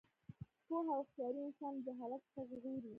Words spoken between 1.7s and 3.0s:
له جهالت څخه ژغوري.